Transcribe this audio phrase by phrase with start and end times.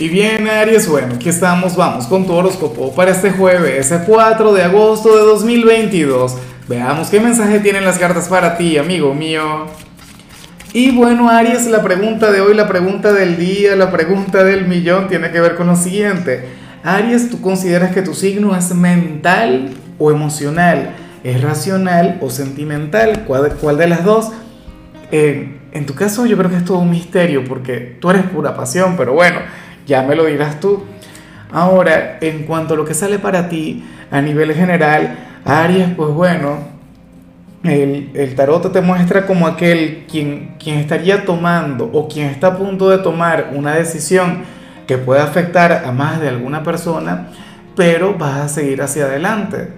[0.00, 4.52] Y bien, Aries, bueno, aquí estamos, vamos con tu horóscopo para este jueves, ese 4
[4.52, 6.36] de agosto de 2022.
[6.68, 9.66] Veamos qué mensaje tienen las cartas para ti, amigo mío.
[10.72, 15.08] Y bueno, Aries, la pregunta de hoy, la pregunta del día, la pregunta del millón
[15.08, 16.44] tiene que ver con lo siguiente.
[16.84, 20.94] Aries, ¿tú consideras que tu signo es mental o emocional?
[21.24, 23.24] ¿Es racional o sentimental?
[23.26, 24.30] ¿Cuál, de las dos?
[25.10, 28.54] Eh, en tu caso yo creo que es todo un misterio porque tú eres pura
[28.56, 29.40] pasión, pero bueno
[29.88, 30.84] ya me lo dirás tú.
[31.50, 36.58] Ahora, en cuanto a lo que sale para ti a nivel general, Aries, pues bueno,
[37.64, 42.56] el, el, tarot te muestra como aquel quien, quien estaría tomando o quien está a
[42.56, 44.42] punto de tomar una decisión
[44.86, 47.28] que puede afectar a más de alguna persona,
[47.74, 49.70] pero vas a seguir hacia adelante,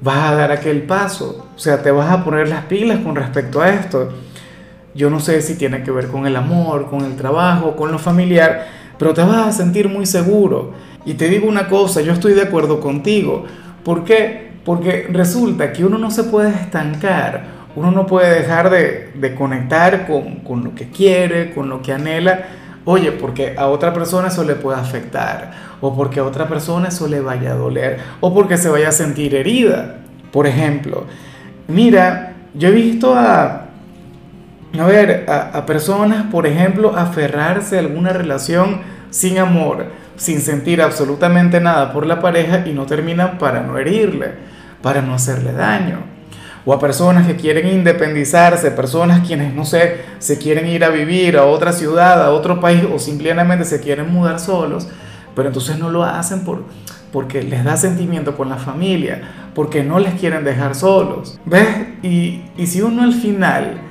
[0.00, 3.60] vas a dar aquel paso, o sea, te vas a poner las pilas con respecto
[3.62, 4.12] a esto.
[4.94, 7.98] Yo no sé si tiene que ver con el amor, con el trabajo, con lo
[7.98, 8.66] familiar,
[8.98, 10.72] pero te vas a sentir muy seguro.
[11.04, 13.44] Y te digo una cosa, yo estoy de acuerdo contigo.
[13.84, 14.52] ¿Por qué?
[14.64, 17.44] Porque resulta que uno no se puede estancar,
[17.76, 21.92] uno no puede dejar de, de conectar con, con, lo que quiere, con lo que
[21.92, 22.44] anhela.
[22.86, 27.08] Oye, porque a otra persona eso le puede afectar, o porque a otra persona eso
[27.08, 29.96] le vaya a doler, o porque se vaya a sentir herida.
[30.32, 31.04] Por ejemplo,
[31.68, 33.63] mira, yo he visto a,
[34.80, 41.60] a ver, a, personas, por ejemplo, aferrarse a alguna relación sin amor, sin sentir absolutamente
[41.60, 44.32] nada por la pareja y no terminan para no herirle,
[44.82, 45.98] para no hacerle daño.
[46.66, 51.36] O a personas que quieren independizarse, personas quienes, no sé, se quieren ir a vivir
[51.36, 54.88] a otra ciudad, a otro país o simplemente se quieren mudar solos,
[55.36, 56.64] pero entonces no lo hacen por,
[57.12, 61.38] porque les da sentimiento con la familia, porque no les quieren dejar solos.
[61.44, 61.68] ¿Ves?
[62.02, 63.83] Y, y si uno al final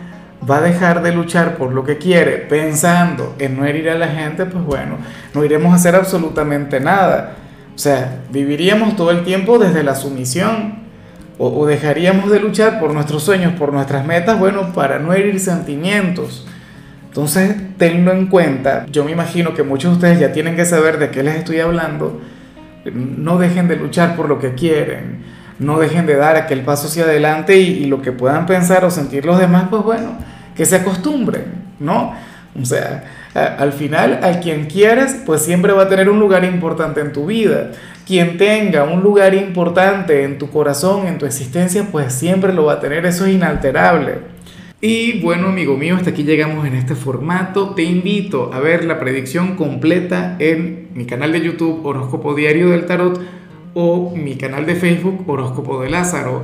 [0.49, 4.07] va a dejar de luchar por lo que quiere pensando en no herir a la
[4.07, 4.97] gente, pues bueno,
[5.33, 7.35] no iremos a hacer absolutamente nada.
[7.75, 10.83] O sea, viviríamos todo el tiempo desde la sumisión
[11.39, 16.45] o, dejaríamos de luchar por nuestros sueños, por nuestras metas, bueno, para no herir sentimientos.
[17.07, 18.85] Entonces, tenlo en cuenta.
[18.91, 21.59] Yo me imagino que muchos de ustedes ya tienen que saber de qué les estoy
[21.59, 22.21] hablando.
[22.85, 25.23] No dejen de luchar por lo que quieren.
[25.59, 28.91] No dejen de dar aquel paso hacia adelante y, y lo que puedan pensar o
[28.91, 30.17] sentir los demás, pues bueno,
[30.55, 31.45] que se acostumbren,
[31.79, 32.13] ¿no?
[32.61, 33.03] O sea,
[33.33, 37.25] al final, a quien quieres, pues siempre va a tener un lugar importante en tu
[37.25, 37.71] vida.
[38.05, 42.73] Quien tenga un lugar importante en tu corazón, en tu existencia, pues siempre lo va
[42.73, 43.05] a tener.
[43.05, 44.33] Eso es inalterable.
[44.81, 47.73] Y bueno, amigo mío, hasta aquí llegamos en este formato.
[47.73, 52.85] Te invito a ver la predicción completa en mi canal de YouTube Horóscopo Diario del
[52.85, 53.19] Tarot
[53.73, 56.43] o mi canal de Facebook Horóscopo de Lázaro.